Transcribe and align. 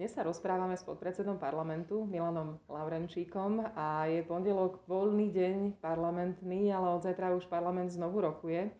Dnes 0.00 0.16
sa 0.16 0.24
rozprávame 0.24 0.80
s 0.80 0.88
podpredsedom 0.88 1.36
parlamentu 1.36 2.08
Milanom 2.08 2.56
Laurenčíkom 2.72 3.60
a 3.76 4.08
je 4.08 4.24
pondelok 4.24 4.80
voľný 4.88 5.28
deň 5.28 5.76
parlamentný, 5.76 6.72
ale 6.72 6.96
od 6.96 7.04
zajtra 7.04 7.36
už 7.36 7.44
parlament 7.52 7.92
znovu 7.92 8.24
rokuje. 8.24 8.72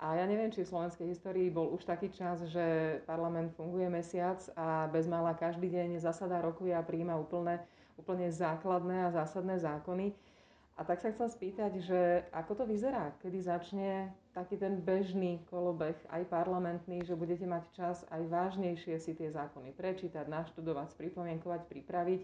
A 0.00 0.16
ja 0.16 0.24
neviem, 0.24 0.48
či 0.48 0.64
v 0.64 0.72
slovenskej 0.72 1.12
histórii 1.12 1.52
bol 1.52 1.76
už 1.76 1.84
taký 1.84 2.08
čas, 2.08 2.40
že 2.48 2.96
parlament 3.04 3.52
funguje 3.52 3.84
mesiac 3.92 4.40
a 4.56 4.88
bezmála 4.88 5.36
každý 5.36 5.68
deň 5.68 6.00
zasadá, 6.00 6.40
rokuje 6.40 6.72
a 6.72 6.80
príjma 6.80 7.20
úplne, 7.20 7.60
úplne 8.00 8.32
základné 8.32 9.12
a 9.12 9.12
zásadné 9.12 9.60
zákony. 9.60 10.16
A 10.80 10.88
tak 10.88 11.04
sa 11.04 11.12
chcem 11.12 11.28
spýtať, 11.28 11.84
že 11.84 12.00
ako 12.32 12.62
to 12.62 12.64
vyzerá, 12.64 13.12
kedy 13.20 13.38
začne 13.44 14.08
taký 14.32 14.56
ten 14.56 14.80
bežný 14.80 15.44
kolobeh, 15.52 15.94
aj 16.08 16.24
parlamentný, 16.32 17.04
že 17.04 17.12
budete 17.12 17.44
mať 17.44 17.64
čas 17.76 17.96
aj 18.08 18.24
vážnejšie 18.32 18.96
si 18.96 19.12
tie 19.12 19.28
zákony 19.28 19.76
prečítať, 19.76 20.24
naštudovať, 20.24 20.96
spripomienkovať, 20.96 21.68
pripraviť. 21.68 22.20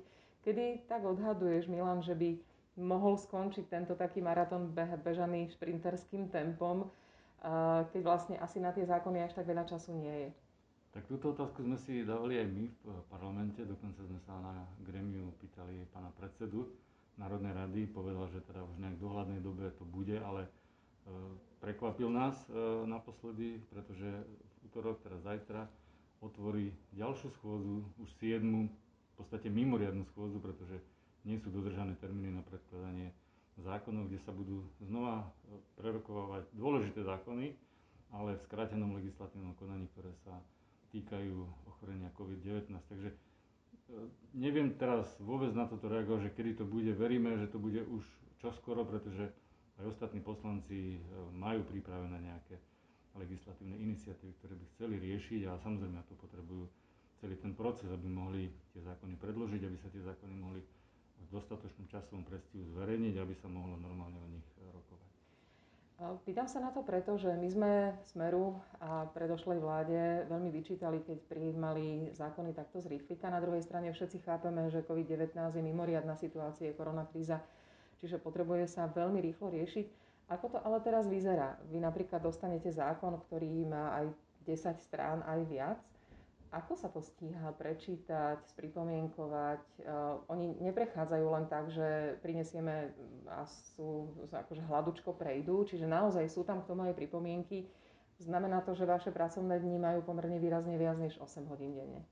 Kedy 0.49 0.89
tak 0.89 1.05
odhaduješ, 1.05 1.69
Milan, 1.69 2.01
že 2.01 2.17
by 2.17 2.41
mohol 2.81 3.21
skončiť 3.21 3.69
tento 3.69 3.93
taký 3.93 4.25
maratón 4.25 4.73
bežaný 5.05 5.53
šprinterským 5.53 6.33
tempom, 6.33 6.89
keď 7.93 8.01
vlastne 8.01 8.41
asi 8.41 8.65
na 8.65 8.73
tie 8.73 8.89
zákony 8.89 9.29
až 9.29 9.37
tak 9.37 9.45
veľa 9.45 9.69
času 9.69 9.93
nie 9.93 10.15
je? 10.25 10.31
Tak 10.97 11.05
túto 11.05 11.37
otázku 11.37 11.61
sme 11.63 11.77
si 11.77 12.01
dávali 12.01 12.41
aj 12.41 12.49
my 12.49 12.65
v 12.65 12.87
parlamente, 13.13 13.61
dokonca 13.61 14.01
sme 14.01 14.19
sa 14.25 14.41
na 14.41 14.65
gremiu 14.83 15.37
pýtali 15.37 15.85
pána 15.93 16.09
predsedu 16.17 16.65
Národnej 17.19 17.51
rady, 17.51 17.91
povedal, 17.91 18.31
že 18.31 18.41
teda 18.47 18.63
už 18.63 18.79
nejak 18.79 18.97
v 18.97 19.05
dohľadnej 19.05 19.41
dobe 19.43 19.75
to 19.75 19.83
bude, 19.83 20.17
ale 20.23 20.47
E, 21.09 21.13
prekvapil 21.61 22.11
nás 22.13 22.37
e, 22.47 22.53
naposledy, 22.87 23.59
pretože 23.73 24.07
v 24.07 24.55
útorok, 24.69 25.01
teda 25.01 25.19
zajtra, 25.25 25.65
otvorí 26.21 26.71
ďalšiu 26.93 27.29
schôdzu, 27.41 27.83
už 27.99 28.09
7. 28.21 28.45
v 28.69 29.15
podstate 29.17 29.49
mimoriadnu 29.49 30.05
schôdzu, 30.13 30.39
pretože 30.39 30.79
nie 31.25 31.41
sú 31.41 31.51
dodržané 31.51 31.97
termíny 31.99 32.31
na 32.31 32.43
predkladanie 32.47 33.11
zákonov, 33.59 34.07
kde 34.07 34.21
sa 34.23 34.31
budú 34.31 34.63
znova 34.85 35.25
e, 35.25 35.27
prerokovávať 35.81 36.45
dôležité 36.55 37.01
zákony, 37.03 37.57
ale 38.13 38.37
v 38.37 38.45
skrátenom 38.49 38.97
legislatívnom 39.01 39.57
konaní, 39.57 39.89
ktoré 39.97 40.13
sa 40.25 40.37
týkajú 40.93 41.45
ochorenia 41.69 42.09
COVID-19. 42.17 42.73
Takže 42.89 43.13
neviem 44.37 44.77
teraz 44.77 45.09
vôbec 45.19 45.53
na 45.57 45.65
toto 45.65 45.89
reagovať, 45.89 46.29
že 46.29 46.35
kedy 46.37 46.51
to 46.61 46.65
bude. 46.69 46.93
Veríme, 46.93 47.37
že 47.41 47.49
to 47.49 47.59
bude 47.59 47.81
už 47.89 48.05
čoskoro, 48.39 48.85
pretože 48.85 49.33
aj 49.79 49.85
ostatní 49.89 50.21
poslanci 50.21 50.97
e, 50.97 51.01
majú 51.35 51.65
pripravené 51.67 52.19
nejaké 52.19 52.59
legislatívne 53.17 53.75
iniciatívy, 53.79 54.33
ktoré 54.39 54.55
by 54.55 54.67
chceli 54.77 54.95
riešiť 55.03 55.41
a 55.51 55.59
samozrejme 55.59 55.99
to 56.07 56.15
potrebujú 56.19 56.67
celý 57.19 57.35
ten 57.43 57.51
proces, 57.55 57.91
aby 57.91 58.07
mohli 58.07 58.47
tie 58.71 58.83
zákony 58.85 59.19
predložiť, 59.19 59.63
aby 59.67 59.77
sa 59.79 59.91
tie 59.91 60.03
zákony 60.07 60.35
mohli 60.39 60.63
v 61.19 61.27
dostatočnom 61.35 61.91
časovom 61.91 62.23
predstihu 62.23 62.63
zverejniť, 62.79 63.15
aby 63.19 63.35
sa 63.35 63.51
mohlo 63.51 63.75
normálne 63.75 64.19
o 64.23 64.29
nich 64.31 64.47
e, 64.59 64.67
rokovať. 64.71 65.08
Pýtam 65.99 66.47
sa 66.47 66.63
na 66.63 66.71
to 66.71 66.87
preto, 66.87 67.19
že 67.19 67.27
my 67.35 67.49
sme 67.51 67.73
Smeru 68.07 68.55
a 68.79 69.11
predošlej 69.11 69.59
vláde 69.59 70.31
veľmi 70.31 70.47
vyčítali, 70.55 71.03
keď 71.03 71.19
prijímali 71.27 72.15
zákony 72.15 72.55
takto 72.55 72.79
z 72.79 72.87
rýchlika. 72.87 73.27
Na 73.27 73.43
druhej 73.43 73.67
strane 73.67 73.91
všetci 73.91 74.23
chápeme, 74.23 74.71
že 74.71 74.87
COVID-19 74.87 75.35
je 75.35 75.63
mimoriadná 75.63 76.15
situácia, 76.15 76.71
koronakríza 76.71 77.43
čiže 77.99 78.23
potrebuje 78.23 78.71
sa 78.71 78.87
veľmi 78.87 79.19
rýchlo 79.19 79.51
riešiť. 79.51 79.87
Ako 80.31 80.55
to 80.55 80.59
ale 80.63 80.79
teraz 80.87 81.11
vyzerá? 81.11 81.59
Vy 81.73 81.83
napríklad 81.83 82.23
dostanete 82.23 82.71
zákon, 82.71 83.19
ktorý 83.27 83.67
má 83.67 83.99
aj 83.99 84.07
10 84.47 84.79
strán, 84.79 85.27
aj 85.27 85.41
viac. 85.51 85.79
Ako 86.49 86.81
sa 86.81 86.89
to 86.89 87.05
stíha 87.05 87.53
prečítať, 87.61 88.41
spripomienkovať? 88.57 89.63
Uh, 89.85 90.25
oni 90.33 90.57
neprechádzajú 90.65 91.27
len 91.29 91.45
tak, 91.45 91.69
že 91.69 92.17
prinesieme 92.25 92.97
a 93.29 93.45
sú 93.77 94.17
akože 94.33 94.65
hladučko 94.65 95.13
prejdú, 95.13 95.69
čiže 95.69 95.85
naozaj 95.85 96.25
sú 96.33 96.49
tam 96.49 96.65
k 96.65 96.69
tomu 96.73 96.89
aj 96.89 96.97
pripomienky. 96.97 97.69
Znamená 98.19 98.65
to, 98.65 98.75
že 98.75 98.89
vaše 98.89 99.13
pracovné 99.15 99.61
dni 99.61 99.79
majú 99.79 100.01
pomerne 100.03 100.43
výrazne 100.43 100.75
viac 100.75 100.99
než 100.99 101.21
8 101.21 101.47
hodín 101.53 101.77
denne. 101.77 102.03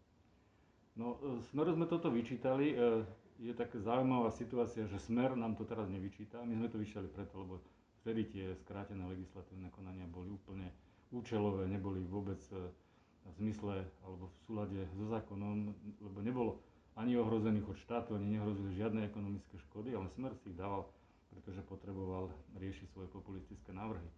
No, 0.95 1.19
e, 1.19 1.43
Smeru 1.51 1.75
sme 1.75 1.91
toto 1.91 2.15
vyčítali. 2.15 2.73
E, 2.73 3.03
je 3.37 3.53
taká 3.53 3.77
zaujímavá 3.77 4.33
situácia, 4.33 4.89
že 4.89 5.03
Smer 5.03 5.37
nám 5.37 5.59
to 5.59 5.69
teraz 5.69 5.91
nevyčíta. 5.91 6.41
My 6.47 6.57
sme 6.57 6.69
to 6.73 6.81
vyčítali 6.81 7.11
preto, 7.11 7.43
lebo 7.43 7.61
vtedy 8.01 8.23
tie 8.33 8.47
skrátené 8.63 9.03
legislatívne 9.05 9.69
konania 9.75 10.09
boli 10.09 10.31
úplne 10.31 10.71
účelové, 11.11 11.67
neboli 11.67 12.07
vôbec 12.07 12.39
e, 12.55 12.71
v 13.27 13.33
zmysle 13.43 13.85
alebo 14.07 14.31
v 14.31 14.37
súlade 14.47 14.79
so 14.95 15.05
zákonom, 15.11 15.75
lebo 16.01 16.19
nebolo 16.23 16.53
ani 16.97 17.19
ohrozených 17.21 17.69
od 17.69 17.79
štátu, 17.83 18.17
ani 18.17 18.39
nehrozili 18.39 18.73
žiadne 18.73 19.05
ekonomické 19.05 19.61
škody, 19.69 19.93
ale 19.93 20.09
Smer 20.17 20.33
si 20.41 20.55
ich 20.55 20.57
dával, 20.57 20.89
pretože 21.35 21.61
potreboval 21.67 22.33
riešiť 22.57 22.87
svoje 22.95 23.09
populistické 23.13 23.75
návrhy. 23.77 24.09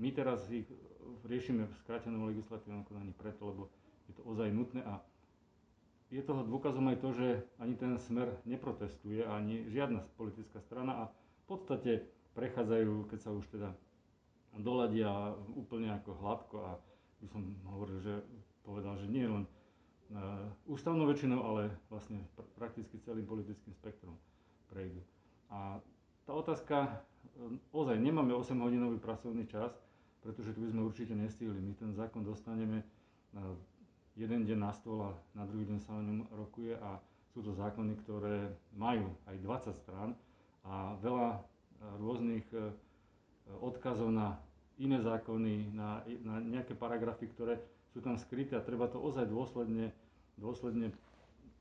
My 0.00 0.10
teraz 0.10 0.48
ich 0.50 0.66
riešime 1.28 1.68
v 1.68 1.78
skrátenom 1.84 2.26
legislatívnom 2.32 2.82
konaní 2.88 3.12
preto, 3.14 3.46
lebo 3.46 3.62
je 4.08 4.16
to 4.16 4.22
ozaj 4.26 4.50
nutné 4.50 4.82
a 4.82 4.98
je 6.10 6.22
toho 6.22 6.46
dôkazom 6.46 6.86
aj 6.90 6.98
to, 7.02 7.08
že 7.14 7.28
ani 7.58 7.74
ten 7.74 7.98
smer 7.98 8.38
neprotestuje, 8.46 9.26
ani 9.26 9.66
žiadna 9.70 10.06
politická 10.14 10.62
strana 10.62 10.92
a 10.94 11.04
v 11.10 11.44
podstate 11.46 11.92
prechádzajú, 12.34 13.10
keď 13.10 13.18
sa 13.18 13.30
už 13.34 13.44
teda 13.50 13.70
doladia 14.58 15.34
úplne 15.58 15.90
ako 15.90 16.10
hladko 16.22 16.56
a 16.62 16.72
by 17.24 17.28
som 17.32 17.42
hovoril, 17.64 17.98
že 18.04 18.14
povedal, 18.60 19.00
že 19.00 19.08
nie 19.08 19.24
len 19.24 19.48
uh, 20.12 20.52
ústavnou 20.68 21.08
väčšinou, 21.08 21.40
ale 21.40 21.72
vlastne 21.88 22.20
pr- 22.36 22.48
prakticky 22.60 23.00
celým 23.00 23.24
politickým 23.24 23.72
spektrom 23.72 24.16
prejdu. 24.68 25.00
A 25.48 25.80
tá 26.24 26.32
otázka, 26.32 27.04
e, 27.36 27.60
ozaj 27.68 28.00
nemáme 28.00 28.32
8 28.32 28.56
hodinový 28.56 28.96
pracovný 28.96 29.44
čas, 29.44 29.76
pretože 30.24 30.56
tu 30.56 30.64
by 30.64 30.72
sme 30.72 30.82
určite 30.88 31.12
nestihli. 31.12 31.60
My 31.60 31.76
ten 31.76 31.92
zákon 31.92 32.24
dostaneme 32.24 32.80
uh, 33.36 33.52
jeden 34.16 34.46
deň 34.48 34.58
na 34.58 34.72
stôl 34.72 35.04
a 35.04 35.10
na 35.34 35.44
druhý 35.44 35.68
deň 35.68 35.78
sa 35.82 35.92
o 35.92 36.02
ňom 36.02 36.30
rokuje 36.32 36.78
a 36.78 37.02
sú 37.34 37.42
to 37.42 37.50
zákony, 37.50 37.98
ktoré 38.06 38.46
majú 38.78 39.10
aj 39.26 39.36
20 39.42 39.82
strán 39.82 40.10
a 40.62 40.94
veľa 41.02 41.28
e, 41.34 41.40
rôznych 41.98 42.46
e, 42.54 42.70
odkazov 43.58 44.14
na 44.14 44.38
iné 44.78 44.98
zákony, 44.98 45.70
na, 45.74 46.02
na 46.26 46.42
nejaké 46.42 46.74
paragrafy, 46.74 47.30
ktoré 47.30 47.62
sú 47.94 48.02
tam 48.02 48.18
skryté 48.18 48.58
a 48.58 48.66
treba 48.66 48.90
to 48.90 48.98
ozaj 48.98 49.26
dôsledne, 49.30 49.94
dôsledne 50.34 50.90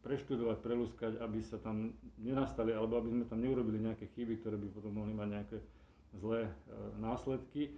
preštudovať, 0.02 0.58
prelúskať, 0.60 1.14
aby 1.22 1.40
sa 1.46 1.62
tam 1.62 1.96
nenastali, 2.20 2.76
alebo 2.76 3.00
aby 3.00 3.14
sme 3.16 3.26
tam 3.30 3.40
neurobili 3.40 3.80
nejaké 3.80 4.12
chyby, 4.12 4.44
ktoré 4.44 4.60
by 4.60 4.68
potom 4.74 5.00
mohli 5.00 5.16
mať 5.16 5.28
nejaké 5.32 5.58
zlé 6.20 6.50
e, 6.50 6.52
následky. 7.00 7.72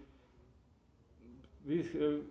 Vy, 1.68 1.86
e, 1.86 2.24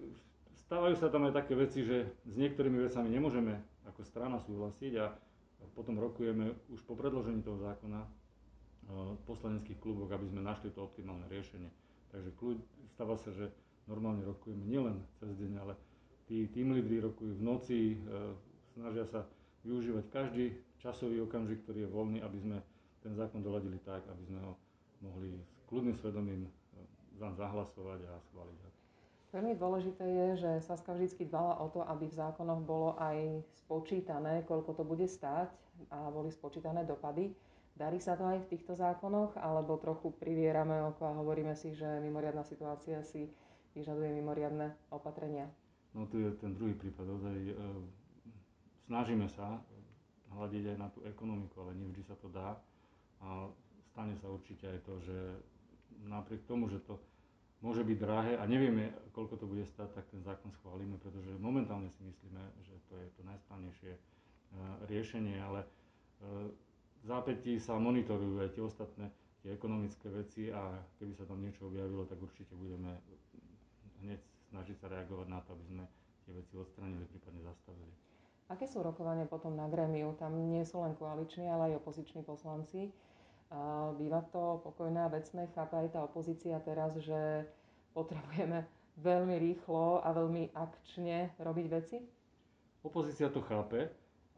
stávajú 0.67 0.99
sa 0.99 1.13
tam 1.13 1.31
aj 1.31 1.39
také 1.39 1.55
veci, 1.55 1.87
že 1.87 2.11
s 2.27 2.35
niektorými 2.35 2.83
vecami 2.83 3.09
nemôžeme 3.13 3.55
ako 3.87 4.01
strana 4.03 4.43
súhlasiť 4.43 4.93
a 4.99 5.15
potom 5.79 6.01
rokujeme 6.01 6.57
už 6.75 6.83
po 6.83 6.99
predložení 6.99 7.45
toho 7.47 7.63
zákona 7.63 8.01
e, 8.03 8.09
v 9.15 9.21
poslaneckých 9.31 9.79
kluboch, 9.79 10.11
aby 10.11 10.27
sme 10.27 10.43
našli 10.43 10.75
to 10.75 10.83
optimálne 10.83 11.29
riešenie. 11.31 11.84
Takže 12.15 12.31
kľud, 12.39 12.59
stáva 12.95 13.19
sa, 13.19 13.35
že 13.35 13.51
normálne 13.91 14.23
rokujeme 14.23 14.63
nielen 14.63 15.03
cez 15.19 15.35
deň, 15.35 15.53
ale 15.59 15.75
tí 16.31 16.47
tým 16.55 16.71
lídry 16.71 17.03
rokujú 17.03 17.35
v 17.35 17.43
noci, 17.43 17.81
e, 17.95 17.97
snažia 18.79 19.03
sa 19.11 19.27
využívať 19.67 20.05
každý 20.15 20.55
časový 20.79 21.27
okamžik, 21.27 21.67
ktorý 21.67 21.85
je 21.85 21.91
voľný, 21.91 22.19
aby 22.23 22.39
sme 22.39 22.57
ten 23.03 23.19
zákon 23.19 23.43
doladili 23.43 23.83
tak, 23.83 24.07
aby 24.07 24.23
sme 24.31 24.39
ho 24.47 24.55
mohli 25.03 25.35
s 25.59 25.63
kľudným 25.67 25.99
svedomím 25.99 26.47
e, 26.47 26.51
zahlasovať 27.19 28.01
a 28.07 28.15
schváliť. 28.31 28.59
Veľmi 29.35 29.59
dôležité 29.59 30.07
je, 30.07 30.29
že 30.47 30.51
Saska 30.63 30.95
vždy 30.95 31.27
dbala 31.27 31.59
o 31.59 31.67
to, 31.67 31.83
aby 31.91 32.07
v 32.07 32.15
zákonoch 32.15 32.63
bolo 32.63 32.95
aj 33.03 33.43
spočítané, 33.67 34.47
koľko 34.47 34.79
to 34.79 34.87
bude 34.87 35.11
stáť 35.11 35.51
a 35.91 36.07
boli 36.15 36.31
spočítané 36.31 36.87
dopady. 36.87 37.35
Darí 37.75 37.99
sa 37.99 38.15
to 38.15 38.23
aj 38.23 38.47
v 38.47 38.51
týchto 38.55 38.79
zákonoch, 38.79 39.35
alebo 39.35 39.75
trochu 39.83 40.15
privierame 40.15 40.79
oko 40.95 41.11
a 41.11 41.19
hovoríme 41.19 41.59
si, 41.59 41.75
že 41.75 41.99
mimoriadná 41.99 42.47
situácia 42.47 43.03
si 43.03 43.27
vyžaduje 43.75 44.15
mimoriadne 44.15 44.79
opatrenia? 44.95 45.51
No 45.91 46.07
tu 46.07 46.23
je 46.23 46.31
ten 46.39 46.55
druhý 46.55 46.79
prípad. 46.79 47.03
Ozaj, 47.03 47.39
e, 47.51 47.55
snažíme 48.87 49.27
sa 49.27 49.59
hľadiť 50.31 50.75
aj 50.75 50.77
na 50.79 50.89
tú 50.91 51.03
ekonomiku, 51.03 51.67
ale 51.67 51.79
nevždy 51.79 52.03
sa 52.07 52.15
to 52.19 52.31
dá. 52.31 52.55
A 53.23 53.51
stane 53.91 54.15
sa 54.23 54.31
určite 54.31 54.71
aj 54.71 54.79
to, 54.87 54.95
že 55.03 55.19
napriek 56.07 56.47
tomu, 56.47 56.71
že 56.71 56.79
to 56.83 56.99
môže 57.63 57.83
byť 57.83 57.99
drahé 57.99 58.33
a 58.39 58.45
nevieme, 58.47 58.93
koľko 59.17 59.41
to 59.41 59.47
bude 59.51 59.65
stať, 59.67 59.99
tak 59.99 60.07
ten 60.13 60.21
zákon 60.23 60.53
schválime, 60.61 61.01
pretože 61.01 61.33
momentálne 61.41 61.89
si 61.97 62.07
myslíme, 62.07 62.43
že 62.63 62.75
to 62.87 62.95
je 62.99 63.09
to 63.19 63.23
najsprávnejšie 63.25 63.93
e, 63.95 64.01
riešenie, 64.87 65.41
ale 65.41 65.65
e, 65.65 65.69
zápätí 67.05 67.61
sa 67.61 67.77
monitorujú 67.77 68.41
aj 68.41 68.51
tie 68.57 68.63
ostatné, 68.65 69.07
tie 69.45 69.53
ekonomické 69.53 70.09
veci 70.09 70.49
a 70.49 70.73
keby 70.97 71.13
sa 71.15 71.29
tam 71.29 71.45
niečo 71.45 71.69
objavilo, 71.69 72.09
tak 72.09 72.17
určite 72.19 72.57
budeme 72.57 72.97
hneď 74.03 74.21
snažiť 74.49 74.77
sa 74.81 74.89
reagovať 74.89 75.29
na 75.29 75.41
to, 75.45 75.53
aby 75.53 75.65
sme 75.69 75.85
tie 76.25 76.33
veci 76.33 76.57
odstranili, 76.57 77.05
prípadne 77.05 77.45
zastavili. 77.45 77.93
Aké 78.49 78.69
sú 78.69 78.85
rokovania 78.85 79.25
potom 79.25 79.57
na 79.57 79.69
grémiu? 79.69 80.17
Tam 80.21 80.33
nie 80.37 80.65
sú 80.69 80.81
len 80.85 80.97
koaliční, 80.97 81.49
ale 81.49 81.73
aj 81.73 81.81
opoziční 81.81 82.25
poslanci. 82.25 82.93
Býva 83.97 84.21
to 84.33 84.61
pokojné 84.65 85.05
a 85.05 85.13
vecné, 85.13 85.49
chápe 85.53 85.77
aj 85.77 85.97
tá 85.97 86.01
opozícia 86.05 86.61
teraz, 86.61 86.93
že 87.01 87.49
potrebujeme 87.97 88.65
veľmi 89.01 89.37
rýchlo 89.39 90.01
a 90.05 90.13
veľmi 90.13 90.53
akčne 90.53 91.33
robiť 91.41 91.67
veci? 91.69 91.97
Opozícia 92.85 93.33
to 93.33 93.41
chápe, 93.41 93.89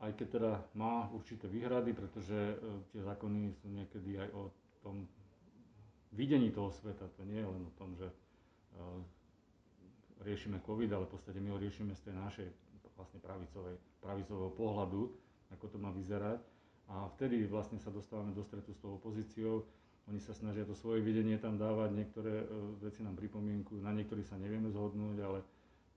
aj 0.00 0.12
keď 0.12 0.26
teda 0.28 0.52
má 0.76 1.08
určité 1.08 1.48
výhrady, 1.48 1.96
pretože 1.96 2.36
e, 2.36 2.56
tie 2.92 3.00
zákony 3.00 3.56
sú 3.56 3.72
niekedy 3.72 4.20
aj 4.20 4.28
o 4.36 4.42
tom 4.84 5.08
videní 6.12 6.52
toho 6.52 6.68
sveta. 6.68 7.08
To 7.16 7.22
nie 7.24 7.40
je 7.40 7.48
len 7.48 7.62
o 7.64 7.72
tom, 7.80 7.96
že 7.96 8.08
e, 8.08 8.14
riešime 10.28 10.60
COVID, 10.60 10.90
ale 10.92 11.08
v 11.08 11.12
podstate 11.16 11.40
my 11.40 11.48
ho 11.56 11.58
riešime 11.60 11.96
z 11.96 12.12
tej 12.12 12.14
našej 12.16 12.48
vlastne 12.96 13.20
pravicovej, 13.20 13.76
pravicového 14.00 14.52
pohľadu, 14.56 15.00
ako 15.52 15.64
to 15.68 15.76
má 15.80 15.92
vyzerať. 15.92 16.40
A 16.86 17.08
vtedy 17.18 17.44
vlastne 17.48 17.80
sa 17.82 17.90
dostávame 17.92 18.32
do 18.32 18.46
stretu 18.46 18.72
s 18.72 18.80
tou 18.80 18.96
opozíciou. 18.96 19.66
Oni 20.06 20.22
sa 20.22 20.30
snažia 20.30 20.62
to 20.62 20.78
svoje 20.78 21.02
videnie 21.02 21.34
tam 21.34 21.58
dávať, 21.58 21.96
niektoré 21.96 22.44
e, 22.44 22.46
veci 22.84 23.00
nám 23.00 23.16
pripomienkujú, 23.16 23.80
na 23.80 23.96
niektorých 23.96 24.28
sa 24.28 24.36
nevieme 24.36 24.68
zhodnúť, 24.70 25.16
ale 25.24 25.40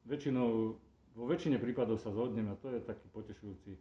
väčšinou, 0.07 0.80
vo 1.19 1.27
väčšine 1.27 1.60
prípadov 1.60 2.00
sa 2.00 2.16
zhodneme 2.16 2.56
a 2.56 2.60
to 2.63 2.71
je 2.71 2.80
taký 2.80 3.12
potešujúci 3.12 3.75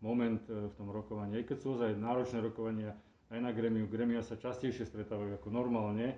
moment 0.00 0.40
e, 0.48 0.72
v 0.72 0.74
tom 0.80 0.88
rokovaní. 0.88 1.36
Aj 1.36 1.44
keď 1.44 1.56
sú 1.60 1.76
ozaj 1.76 2.00
náročné 2.00 2.40
rokovania 2.40 2.96
aj 3.28 3.44
na 3.44 3.52
gremiu, 3.52 3.84
gremia 3.84 4.24
sa 4.24 4.40
častejšie 4.40 4.88
stretávajú 4.88 5.36
ako 5.36 5.52
normálne, 5.52 6.16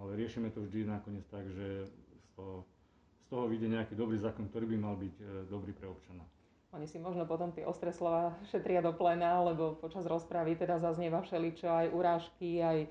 ale 0.00 0.10
riešime 0.16 0.48
to 0.48 0.64
vždy 0.64 0.88
nakoniec 0.88 1.28
tak, 1.28 1.44
že 1.52 1.84
z 2.24 2.28
toho 2.32 2.64
z 3.28 3.36
toho 3.36 3.44
vyjde 3.44 3.68
nejaký 3.68 3.92
dobrý 3.92 4.16
zákon, 4.16 4.48
ktorý 4.48 4.72
by 4.72 4.76
mal 4.80 4.96
byť 4.96 5.14
e, 5.20 5.24
dobrý 5.52 5.76
pre 5.76 5.84
občana. 5.84 6.24
Oni 6.72 6.88
si 6.88 6.96
možno 6.96 7.28
potom 7.28 7.52
tie 7.52 7.68
ostré 7.68 7.92
slova 7.92 8.32
šetria 8.48 8.80
do 8.80 8.96
plena, 8.96 9.36
lebo 9.44 9.76
počas 9.76 10.08
rozpravy 10.08 10.56
teda 10.56 10.80
zaznieva 10.80 11.20
všeličo, 11.20 11.68
aj 11.68 11.86
urážky, 11.92 12.64
aj 12.64 12.88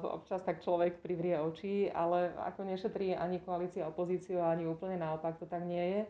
občas 0.00 0.40
tak 0.42 0.64
človek 0.64 1.04
privrie 1.04 1.36
oči, 1.36 1.92
ale 1.92 2.32
ako 2.48 2.64
nešetrí 2.64 3.12
ani 3.12 3.44
koalícia 3.44 3.84
opozíciu, 3.84 4.40
ani 4.40 4.64
úplne 4.64 4.96
naopak 4.96 5.36
to 5.36 5.44
tak 5.44 5.62
nie 5.68 6.00
je. 6.00 6.02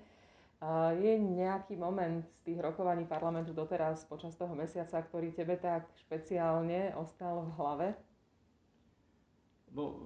Je 1.00 1.12
nejaký 1.17 1.75
moment 1.75 2.20
z 2.20 2.52
tých 2.52 2.58
rokovaní 2.61 3.08
parlamentu 3.08 3.56
doteraz 3.56 4.05
počas 4.05 4.37
toho 4.37 4.52
mesiaca, 4.52 5.00
ktorý 5.00 5.32
tebe 5.32 5.56
tak 5.56 5.88
špeciálne 6.06 6.93
ostal 6.94 7.49
v 7.49 7.50
hlave? 7.56 7.87
No, 9.73 9.96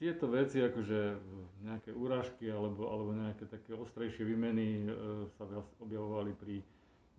tieto 0.00 0.30
veci, 0.32 0.64
akože 0.64 1.18
nejaké 1.66 1.90
úražky 1.92 2.48
alebo, 2.48 2.88
alebo 2.88 3.12
nejaké 3.12 3.44
také 3.50 3.76
ostrejšie 3.76 4.24
výmeny 4.24 4.88
e, 4.88 4.92
sa 5.36 5.44
objavovali 5.82 6.32
pri 6.38 6.64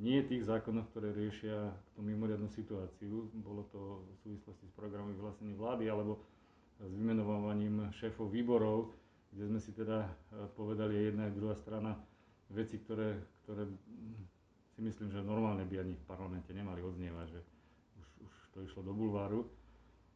nie 0.02 0.26
tých 0.26 0.50
zákonoch, 0.50 0.90
ktoré 0.90 1.14
riešia 1.14 1.70
tú 1.94 2.02
mimoriadnú 2.02 2.50
situáciu. 2.50 3.30
Bolo 3.38 3.70
to 3.70 4.02
v 4.02 4.18
súvislosti 4.26 4.66
s 4.66 4.74
programom 4.74 5.14
vyhlásení 5.14 5.54
vlády 5.54 5.88
alebo 5.94 6.26
s 6.82 6.90
vymenovaním 6.90 7.94
šéfov 7.94 8.34
výborov, 8.34 8.90
kde 9.30 9.46
sme 9.46 9.60
si 9.62 9.72
teda 9.78 10.02
e, 10.02 10.10
povedali 10.58 10.98
aj 10.98 11.06
jedna 11.14 11.24
aj 11.30 11.34
druhá 11.38 11.56
strana 11.56 11.94
veci, 12.50 12.82
ktoré, 12.82 13.22
ktoré 13.46 13.70
si 14.74 14.82
myslím, 14.82 15.14
že 15.14 15.22
normálne 15.22 15.64
by 15.70 15.86
ani 15.86 15.94
v 15.94 16.08
parlamente 16.10 16.50
nemali 16.50 16.82
odznievať, 16.82 17.28
že 17.30 17.40
už, 18.02 18.08
už 18.26 18.34
to 18.58 18.58
išlo 18.66 18.82
do 18.82 18.98
bulváru. 18.98 19.46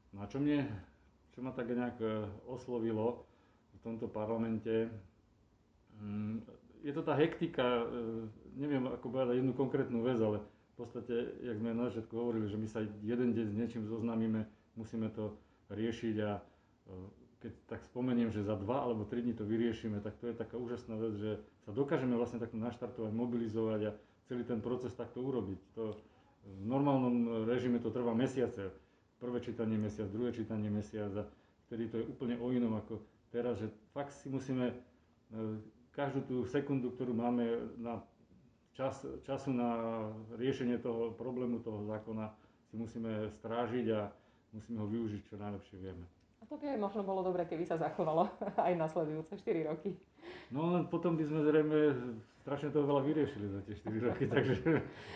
No 0.10 0.26
a 0.26 0.28
čo 0.28 0.42
mne 0.42 0.66
čo 1.36 1.44
ma 1.44 1.52
tak 1.52 1.68
nejak 1.68 2.00
e, 2.00 2.32
oslovilo 2.48 3.28
v 3.76 3.80
tomto 3.84 4.08
parlamente. 4.08 4.88
Mm, 6.00 6.40
je 6.80 6.96
to 6.96 7.04
tá 7.04 7.12
hektika, 7.20 7.84
e, 7.84 7.86
neviem 8.56 8.88
ako 8.88 9.12
povedať 9.12 9.40
jednu 9.40 9.54
konkrétnu 9.54 10.00
vec, 10.02 10.20
ale 10.20 10.42
v 10.76 10.84
podstate, 10.84 11.40
jak 11.40 11.56
sme 11.56 11.72
na 11.72 11.88
začiatku 11.88 12.14
hovorili, 12.16 12.52
že 12.52 12.60
my 12.60 12.68
sa 12.68 12.84
jeden 12.84 13.32
deň 13.32 13.46
s 13.48 13.56
niečím 13.56 13.84
zoznámime, 13.88 14.44
musíme 14.76 15.08
to 15.12 15.32
riešiť 15.72 16.16
a 16.24 16.32
e, 16.36 16.42
keď 17.40 17.52
tak 17.70 17.82
spomeniem, 17.88 18.32
že 18.34 18.44
za 18.44 18.60
dva 18.60 18.84
alebo 18.84 19.08
tri 19.08 19.24
dní 19.24 19.32
to 19.38 19.48
vyriešime, 19.48 20.04
tak 20.04 20.20
to 20.20 20.28
je 20.28 20.36
taká 20.36 20.60
úžasná 20.60 21.00
vec, 21.00 21.16
že 21.16 21.32
sa 21.64 21.72
dokážeme 21.72 22.18
vlastne 22.20 22.44
takto 22.44 22.60
naštartovať, 22.60 23.12
mobilizovať 23.16 23.82
a 23.88 23.92
celý 24.28 24.44
ten 24.44 24.60
proces 24.60 24.92
takto 24.92 25.24
urobiť. 25.24 25.60
To 25.80 25.96
v 26.46 26.64
normálnom 26.66 27.48
režime 27.48 27.80
to 27.80 27.90
trvá 27.90 28.12
mesiace 28.12 28.70
prvé 29.18 29.40
čítanie 29.42 29.80
mesiac, 29.80 30.12
druhé 30.12 30.36
čítanie 30.36 30.68
mesiac 30.68 31.10
a 31.16 31.24
vtedy 31.68 31.88
to 31.88 32.04
je 32.04 32.06
úplne 32.06 32.36
o 32.38 32.52
inom 32.52 32.76
ako 32.78 33.00
teraz, 33.32 33.58
že 33.58 33.72
fakt 33.96 34.14
si 34.14 34.28
musíme 34.28 34.70
e, 34.70 34.76
každú 35.96 36.22
tú 36.28 36.36
sekundu, 36.46 36.92
ktorú 36.92 37.16
máme 37.16 37.46
na 37.80 38.04
čas, 38.76 39.08
času 39.24 39.56
na 39.56 39.70
riešenie 40.36 40.78
toho 40.84 41.16
problému, 41.16 41.64
toho 41.64 41.88
zákona, 41.88 42.36
si 42.70 42.76
musíme 42.76 43.32
strážiť 43.40 43.86
a 43.96 44.12
musíme 44.52 44.84
ho 44.84 44.88
využiť 44.92 45.22
čo 45.32 45.36
najlepšie 45.40 45.80
vieme. 45.80 46.06
A 46.44 46.44
to 46.46 46.60
by 46.60 46.76
aj 46.76 46.80
možno 46.84 47.02
bolo 47.02 47.24
dobre, 47.26 47.48
keby 47.48 47.66
sa 47.66 47.80
zachovalo 47.80 48.30
aj 48.68 48.74
nasledujúce 48.76 49.40
4 49.40 49.72
roky. 49.72 49.96
No 50.52 50.76
len 50.76 50.86
potom 50.92 51.18
by 51.18 51.26
sme 51.26 51.42
zrejme 51.42 51.80
strašne 52.46 52.70
toho 52.70 52.86
veľa 52.86 53.02
vyriešili 53.02 53.48
za 53.50 53.60
tie 53.66 53.76
4 53.80 54.08
roky, 54.12 54.24
takže 54.36 54.56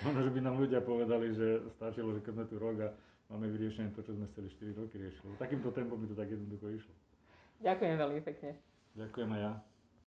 možno, 0.08 0.20
že 0.26 0.32
by 0.34 0.40
nám 0.42 0.56
ľudia 0.58 0.82
povedali, 0.82 1.36
že 1.36 1.70
stačilo, 1.78 2.16
že 2.16 2.24
keď 2.24 2.34
sme 2.34 2.46
tu 2.50 2.56
rok 2.58 2.78
a 2.82 2.90
máme 3.30 3.46
vyriešené 3.52 3.94
to, 3.94 4.02
čo 4.02 4.16
sme 4.16 4.26
chceli 4.34 4.48
4 4.74 4.80
roky 4.82 4.96
riešiť. 4.98 5.38
Takýmto 5.38 5.70
tempom 5.76 6.00
by 6.00 6.08
to 6.10 6.16
tak 6.18 6.32
jednoducho 6.32 6.66
išlo. 6.74 6.94
Ďakujem 7.60 7.96
veľmi 8.00 8.22
pekne. 8.24 8.56
Ďakujem 8.96 9.30
aj 9.36 9.42
ja. 9.44 9.54